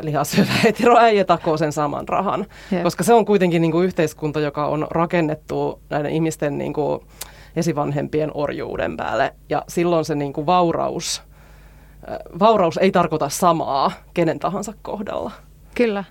[0.00, 2.46] lihasyövä heteroäijä takoo sen saman rahan.
[2.70, 2.82] Ja.
[2.82, 7.00] Koska se on kuitenkin niin kuin yhteiskunta, joka on rakennettu näiden ihmisten niin kuin
[7.56, 9.34] esivanhempien orjuuden päälle.
[9.48, 11.22] Ja silloin se niin kuin vauraus
[12.38, 15.30] vauraus ei tarkoita samaa kenen tahansa kohdalla.
[15.74, 16.04] Kyllä.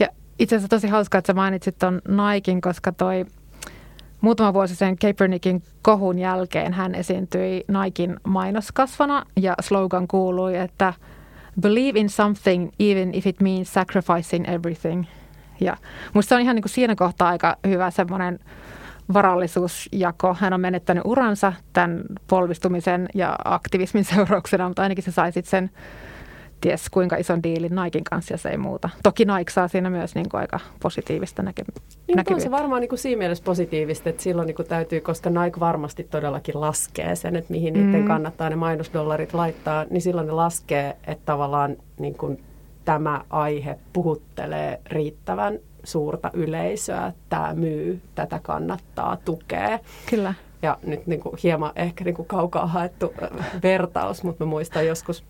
[0.00, 3.24] Ja itse asiassa tosi hauskaa, että sä mainitsit ton Naikin, koska toi
[4.20, 10.94] muutama vuosi sen Kaepernickin kohun jälkeen hän esiintyi Naikin mainoskasvana ja slogan kuului, että
[11.60, 15.04] Believe in something even if it means sacrificing everything.
[15.60, 15.76] Ja
[16.14, 18.38] musta se on ihan niin kuin siinä kohtaa aika hyvä semmoinen
[19.14, 20.36] varallisuusjako.
[20.40, 25.70] Hän on menettänyt uransa tämän polvistumisen ja aktivismin seurauksena, mutta ainakin se sai sitten sen
[26.62, 28.88] ties kuinka ison diilin Naikin kanssa ja se ei muuta.
[29.02, 32.34] Toki Nike saa siinä myös niin kuin aika positiivista näke- niin, näkyvyyttä.
[32.34, 35.60] On se varmaan niin kuin siinä mielessä positiivista, että silloin niin kuin täytyy, koska Nike
[35.60, 37.80] varmasti todellakin laskee sen, että mihin mm.
[37.80, 42.42] niiden kannattaa ne mainosdollarit laittaa, niin silloin ne laskee, että tavallaan niin kuin
[42.84, 49.78] tämä aihe puhuttelee riittävän suurta yleisöä, että tämä myy, tätä kannattaa tukea.
[50.10, 50.34] Kyllä.
[50.62, 53.14] Ja nyt niin kuin hieman ehkä niin kuin kaukaa haettu
[53.62, 55.24] vertaus, mutta mä muistan joskus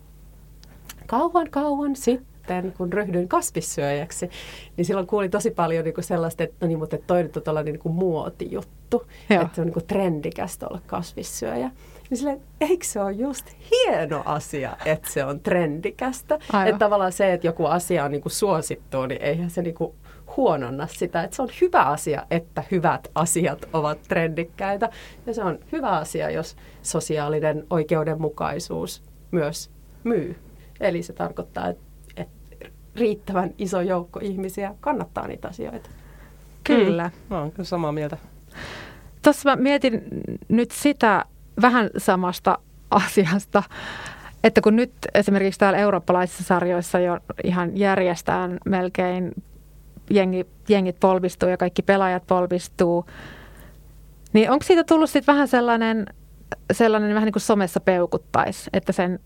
[1.05, 4.29] kauan kauan sitten, kun ryhdyin kasvissyöjäksi,
[4.77, 7.43] niin silloin kuuli tosi paljon niin kuin sellaista, että no niin, mutta toi nyt on
[7.43, 9.41] tällainen niin kuin muotijuttu, Joo.
[9.41, 11.71] että se on niin kuin trendikästä olla kasvissyöjä.
[12.09, 16.39] Niin silleen, eikö se ole just hieno asia, että se on trendikästä?
[16.53, 16.67] Aivan.
[16.67, 19.93] Että tavallaan se, että joku asia on niin kuin suosittu, niin eihän se niin kuin
[20.37, 21.23] huononna sitä.
[21.23, 24.89] Että se on hyvä asia, että hyvät asiat ovat trendikkäitä.
[25.25, 29.69] Ja se on hyvä asia, jos sosiaalinen oikeudenmukaisuus myös
[30.03, 30.35] myy.
[30.79, 31.83] Eli se tarkoittaa, että,
[32.17, 35.89] että riittävän iso joukko ihmisiä kannattaa niitä asioita.
[36.63, 37.03] Kyllä.
[37.29, 37.35] Mm.
[37.35, 38.17] No, kyllä samaa mieltä.
[39.21, 40.01] Tuossa mä mietin
[40.49, 41.25] nyt sitä
[41.61, 42.57] vähän samasta
[42.91, 43.63] asiasta,
[44.43, 49.31] että kun nyt esimerkiksi täällä eurooppalaisissa sarjoissa jo ihan järjestään melkein
[50.09, 53.05] jengi, jengit polvistuu ja kaikki pelaajat polvistuu,
[54.33, 56.05] niin onko siitä tullut sitten vähän sellainen,
[56.71, 59.19] sellainen vähän niin kuin somessa peukuttaisi, että sen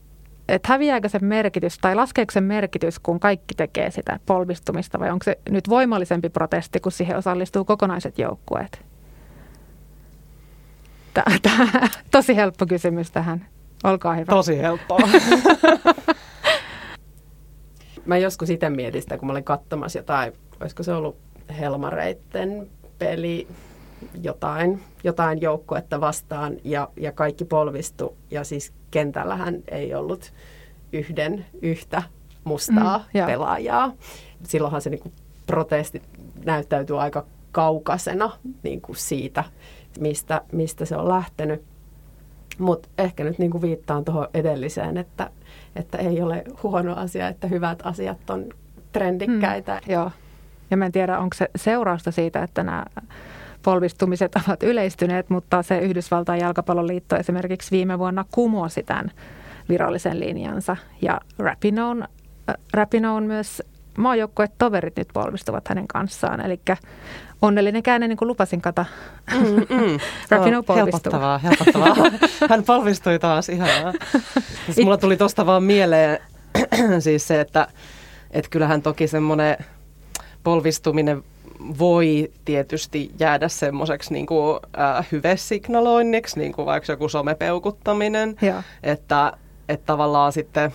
[0.48, 5.24] että häviääkö se merkitys tai laskeeko se merkitys, kun kaikki tekee sitä polvistumista vai onko
[5.24, 8.86] se nyt voimallisempi protesti, kun siihen osallistuu kokonaiset joukkueet?
[11.14, 13.46] Tämä, tosi helppo kysymys tähän.
[13.84, 14.26] Olkaa hyvä.
[14.26, 15.00] Tosi helppoa.
[18.06, 21.18] mä joskus itse mietin sitä, kun mä olin katsomassa jotain, olisiko se ollut
[21.60, 22.68] Helmareitten
[23.00, 23.48] peli,
[24.22, 28.18] jotain, jotain joukkuetta vastaan ja, ja kaikki polvistu.
[28.32, 30.34] Ja siis kentällähän ei ollut
[30.94, 32.04] yhden yhtä
[32.44, 33.94] mustaa mm, pelaajaa.
[34.44, 35.14] Silloinhan se niin kuin,
[35.48, 36.02] protesti
[36.46, 38.32] näyttäytyy aika kaukaisena
[38.64, 39.44] niin kuin siitä,
[40.00, 41.64] mistä, mistä se on lähtenyt.
[42.58, 45.30] Mutta ehkä nyt niin kuin viittaan tuohon edelliseen, että,
[45.76, 48.50] että ei ole huono asia, että hyvät asiat on
[48.92, 49.82] trendikkäitä.
[49.88, 50.12] Mm, joo.
[50.72, 52.86] Ja mä en tiedä, onko se seurausta siitä, että nämä
[53.64, 59.12] polvistumiset ovat yleistyneet, mutta se Yhdysvaltain jalkapalloliitto esimerkiksi viime vuonna kumosi tämän
[59.70, 60.78] virallisen linjansa.
[61.02, 62.04] Ja Rapinoon,
[62.50, 63.64] äh, Rapinoon myös
[64.58, 66.46] toverit nyt polvistuvat hänen kanssaan.
[66.46, 66.60] Eli
[67.42, 68.86] onnellinen käänne, niin kuin lupasin kata.
[69.34, 70.00] Mm, mm.
[70.30, 70.86] Rapino polvistuu.
[70.86, 71.96] Helpottavaa, helpottavaa.
[72.50, 73.94] Hän polvistui taas, ihanaa.
[74.66, 76.20] Siis mulla tuli tuosta vaan mieleen
[77.00, 77.68] siis se, että,
[78.32, 79.58] että kyllähän toki semmoinen
[80.48, 81.24] polvistuminen
[81.80, 88.64] voi tietysti jäädä semmoiseksi niin kuin, äh, hyvesignaloinniksi, niin kuin vaikka joku somepeukuttaminen, ja.
[88.84, 89.34] että,
[89.70, 90.74] että tavallaan sitten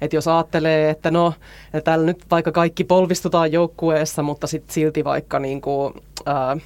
[0.00, 1.32] että jos ajattelee, että no,
[1.66, 5.94] että täällä nyt vaikka kaikki polvistutaan joukkueessa, mutta sit silti vaikka niin kuin,
[6.26, 6.56] ää,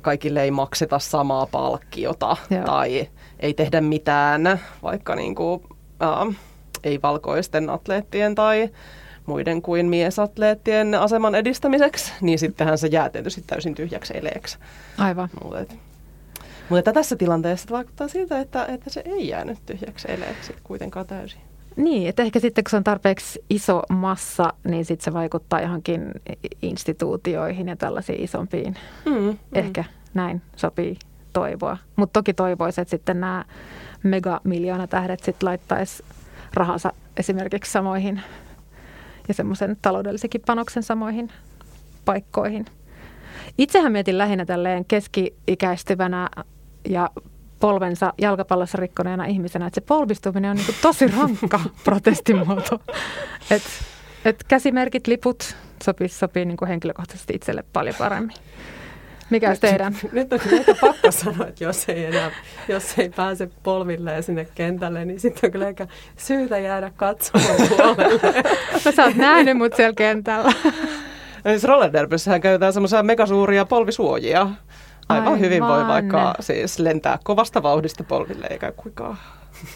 [0.00, 2.64] kaikille ei makseta samaa palkkiota Joo.
[2.64, 3.08] tai
[3.40, 5.62] ei tehdä mitään vaikka niin kuin,
[6.00, 6.26] ää,
[6.84, 8.70] ei-valkoisten atleettien tai
[9.26, 14.58] muiden kuin miesatleettien aseman edistämiseksi, niin sittenhän se jää tietysti täysin tyhjäksi eleeksi.
[14.98, 15.28] Aivan.
[15.42, 15.74] Mutta,
[16.68, 21.40] mutta tässä tilanteessa vaikuttaa siltä, että, että se ei jäänyt tyhjäksi eleeksi kuitenkaan täysin.
[21.76, 26.10] Niin, että ehkä sitten kun se on tarpeeksi iso massa, niin sitten se vaikuttaa johonkin
[26.62, 28.76] instituutioihin ja tällaisiin isompiin.
[29.06, 29.38] Mm, mm.
[29.52, 29.84] Ehkä
[30.14, 30.98] näin sopii
[31.32, 31.76] toivoa.
[31.96, 33.44] Mutta toki toivoisi, että sitten nämä
[34.02, 36.02] megamiljoona-tähdet sitten laittaisi
[36.54, 38.20] rahansa esimerkiksi samoihin
[39.28, 41.32] ja semmoisen taloudellisenkin panoksen samoihin
[42.04, 42.64] paikkoihin.
[43.58, 46.28] Itsehän mietin lähinnä tälleen keski-ikäistyvänä
[46.88, 47.10] ja
[47.60, 52.80] polvensa jalkapallossa rikkoneena ihmisenä, että se polvistuminen on niin tosi rankka protestimuoto.
[53.50, 53.68] Että
[54.24, 58.36] et käsimerkit, liput sopii, sopii niin kuin henkilökohtaisesti itselle paljon paremmin.
[59.30, 59.96] Mikä nyt, teidän?
[60.12, 62.30] Nyt on kyllä pakko sanoa, että jos ei enää,
[62.68, 68.42] jos ei pääse polvilleen sinne kentälle, niin sitten on kyllä ehkä syytä jäädä katsomaan puolelle.
[68.84, 70.52] no sä oot nähnyt mut siellä kentällä.
[71.44, 74.40] No siis rollerderbyssähän käytetään semmoisia megasuuria polvisuojia.
[75.08, 75.40] aivan, aivan.
[75.40, 79.18] hyvin voi vaikka siis lentää kovasta vauhdista polville eikä kuinkaan.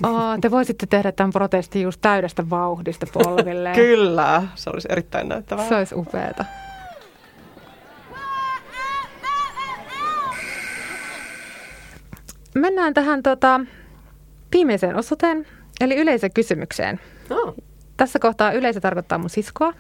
[0.03, 3.73] Oh, te voisitte tehdä tämän protestin just täydestä vauhdista polville.
[3.75, 5.69] Kyllä, se olisi erittäin näyttävää.
[5.69, 6.45] Se olisi upeata.
[12.55, 13.61] Mennään tähän tota,
[14.53, 15.47] viimeiseen osuuteen,
[15.81, 17.01] eli yleisökysymykseen.
[17.31, 17.55] Oh.
[17.97, 19.73] Tässä kohtaa yleisö tarkoittaa mun siskoa,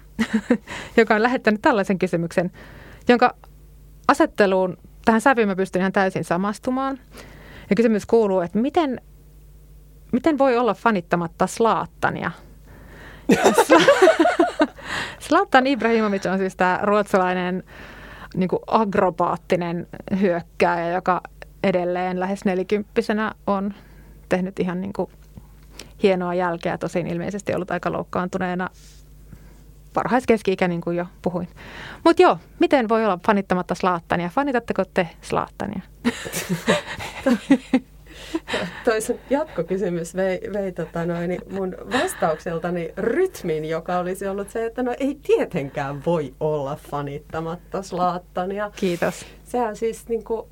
[0.96, 2.50] joka on lähettänyt tällaisen kysymyksen,
[3.08, 3.34] jonka
[4.08, 6.98] asetteluun tähän sävyyn mä pystyn ihan täysin samastumaan.
[7.70, 9.00] Ja kysymys kuuluu, että miten,
[10.12, 12.30] miten voi olla fanittamatta Slaattania?
[15.18, 17.64] Slatan Ibrahimovic on siis tämä ruotsalainen
[18.34, 19.86] niin kuin agrobaattinen
[20.20, 21.20] hyökkääjä, joka
[21.62, 23.74] edelleen lähes nelikymppisenä on
[24.28, 25.10] tehnyt ihan niin kuin
[26.02, 28.68] hienoa jälkeä, tosin ilmeisesti ollut aika loukkaantuneena
[29.96, 31.48] varhaiskeski-ikä, niin kuin jo puhuin.
[32.04, 34.28] Mutta joo, miten voi olla fanittamatta Slaattania?
[34.28, 35.80] Fanitatteko te Slaattania?
[38.84, 44.94] Toisen jatkokysymys vei, vei tota noin, mun vastaukseltani rytmin, joka olisi ollut se, että no
[45.00, 48.70] ei tietenkään voi olla fanittamatta Slaattania.
[48.76, 49.26] Kiitos.
[49.44, 50.48] Sehän siis niin kuin,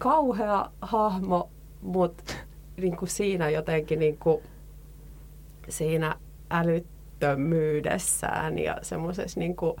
[0.00, 1.50] kauhea hahmo,
[1.82, 2.34] mutta
[2.76, 4.42] niin kuin siinä jotenkin niin kuin,
[5.68, 6.16] siinä
[6.50, 9.76] älyttömyydessään ja semmoisessa niin kuin,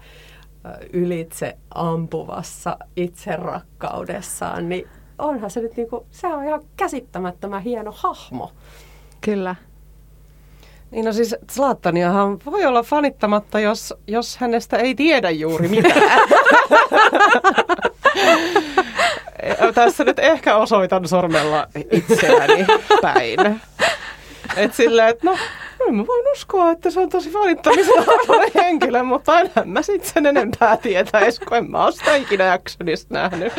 [0.92, 8.52] ylitse ampuvassa itserakkaudessaan, niin onhan se nyt niin kuin, se on ihan käsittämättömän hieno hahmo.
[9.20, 9.54] Kyllä.
[10.90, 16.28] Niin no siis Zlataniahan voi olla fanittamatta, jos, jos hänestä ei tiedä juuri mitään.
[19.74, 22.66] Tässä nyt ehkä osoitan sormella itseäni
[23.02, 23.60] päin.
[24.56, 25.36] Et silleen, että no,
[25.90, 30.26] mä voin uskoa, että se on tosi valittamisen arvoinen henkilö, mutta aina mä sitten sen
[30.26, 33.52] enempää tietäis, kun en mä ole sitä ikinä Jacksonista nähnyt.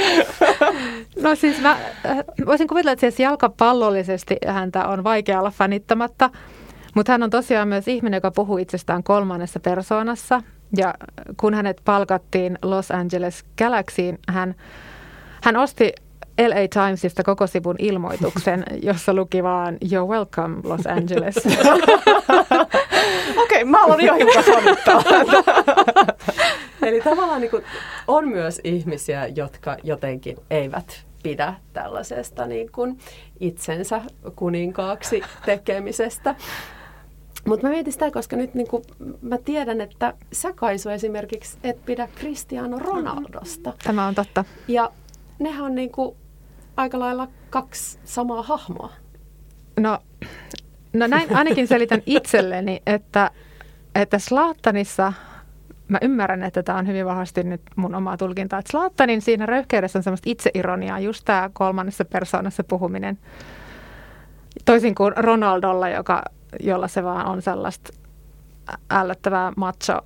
[1.21, 1.71] No siis mä
[2.05, 6.29] äh, voisin kuvitella, että siis jalkapallollisesti häntä on vaikea olla fanittamatta,
[6.95, 10.41] mutta hän on tosiaan myös ihminen, joka puhuu itsestään kolmannessa persoonassa.
[10.77, 10.93] Ja
[11.37, 14.55] kun hänet palkattiin Los Angeles Galaxyin, hän,
[15.41, 15.93] hän osti
[16.47, 21.35] LA Timesista koko sivun ilmoituksen, jossa luki vaan You're welcome Los Angeles.
[23.37, 24.43] Okei, okay, mä olen jo hiukan
[26.87, 27.63] Eli tavallaan niin kuin,
[28.07, 32.97] on myös ihmisiä, jotka jotenkin eivät pidä tällaisesta niin kuin
[33.39, 34.01] itsensä
[34.35, 36.35] kuninkaaksi tekemisestä.
[37.45, 38.83] Mutta mä mietin sitä, koska nyt niin kuin,
[39.21, 43.73] mä tiedän, että sä Kaisu esimerkiksi et pidä Cristiano Ronaldosta.
[43.83, 44.45] Tämä on totta.
[44.67, 44.91] Ja
[45.41, 46.15] nehän on niin kuin
[46.77, 48.89] aika lailla kaksi samaa hahmoa.
[49.79, 49.99] No,
[50.93, 53.31] no näin ainakin selitän itselleni, että,
[53.95, 55.13] että Slaattanissa,
[55.87, 59.99] mä ymmärrän, että tämä on hyvin vahvasti nyt mun omaa tulkintaa, että Slaattanin siinä röyhkeydessä
[59.99, 63.19] on semmoista itseironiaa, just tämä kolmannessa persoonassa puhuminen.
[64.65, 66.23] Toisin kuin Ronaldolla, joka,
[66.59, 67.93] jolla se vaan on sellaista
[68.89, 70.01] ällöttävää macho,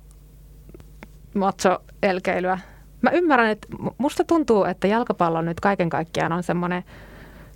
[1.34, 2.58] macho-elkeilyä
[3.02, 6.84] mä ymmärrän, että musta tuntuu, että jalkapallo nyt kaiken kaikkiaan on semmoinen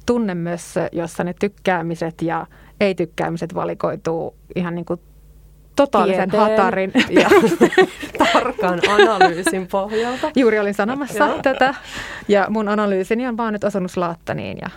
[0.07, 2.47] tunne myös, jossa ne tykkäämiset ja
[2.81, 5.01] ei-tykkäämiset valikoituu ihan niin kuin
[5.77, 7.31] totaalisen Tieteen hatarin ja
[8.19, 10.31] tarkan analyysin pohjalta.
[10.37, 11.75] Juuri olin sanomassa tätä.
[12.29, 14.71] Ja mun analyysini on vaan nyt osunut Slaattaniin ja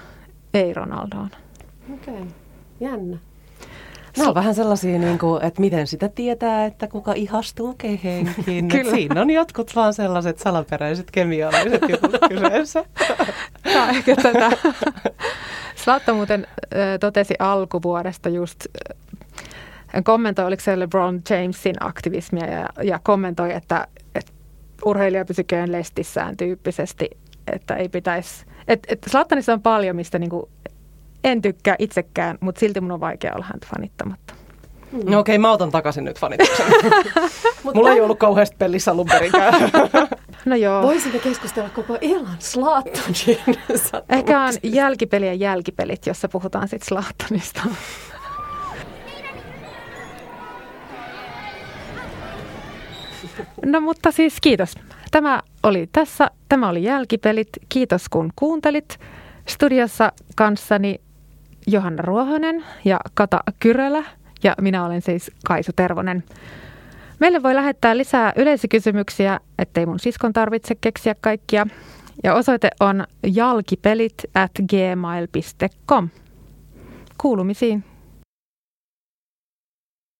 [0.53, 1.29] ei Ronaldoon.
[1.93, 2.25] Okei, okay.
[2.79, 3.17] jännä.
[4.17, 8.67] Nämä on vähän sellaisia, niin kuin, että miten sitä tietää, että kuka ihastuu kehenkin.
[8.67, 8.91] Kyllä.
[8.91, 12.85] Siinä on jotkut vaan sellaiset salaperäiset kemialliset jutut kyseessä.
[13.63, 14.51] Tämä ehkä tätä.
[15.75, 16.47] Slatta muuten
[16.99, 18.65] totesi alkuvuodesta just,
[20.03, 24.31] kommentoi, oliko se LeBron Jamesin aktivismia ja, ja kommentoi, että, että
[24.85, 27.09] urheilija pysyköön lestissään tyyppisesti,
[27.47, 30.45] että ei pitäisi, että, että Slattanissa on paljon, mistä niin kuin
[31.23, 34.33] en tykkää itsekään, mutta silti mun on vaikea olla häntä fanittamatta.
[34.91, 34.99] Mm.
[34.99, 36.65] No okei, okay, mä otan takaisin nyt fanituksen.
[37.75, 39.53] Mulla ei ollut kauheasti pelissä alun perinkään.
[40.45, 40.81] no joo.
[40.83, 43.37] Voisimme keskustella koko illan Slaattonin
[44.09, 47.61] Ehkä on jälkipelien jälkipelit, jossa puhutaan sitten Slaattonista.
[53.65, 54.75] No mutta siis kiitos.
[55.11, 56.31] Tämä oli tässä.
[56.49, 57.49] Tämä oli jälkipelit.
[57.69, 58.99] Kiitos kun kuuntelit.
[59.47, 61.01] Studiossa kanssani
[61.67, 64.03] Johanna Ruohonen ja Kata Kyrölä
[64.43, 66.23] ja minä olen siis Kaisu Tervonen.
[67.19, 71.67] Meille voi lähettää lisää yleisikysymyksiä, ettei mun siskon tarvitse keksiä kaikkia.
[72.23, 76.09] Ja osoite on jalkipelit at gmail.com.
[77.17, 77.92] Kuulumisiin.